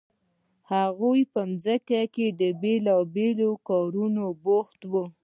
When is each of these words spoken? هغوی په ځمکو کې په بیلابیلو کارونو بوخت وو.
هغوی 0.71 1.21
په 1.33 1.41
ځمکو 1.63 2.01
کې 2.13 2.27
په 2.39 2.47
بیلابیلو 2.61 3.49
کارونو 3.67 4.23
بوخت 4.43 4.79
وو. 4.91 5.03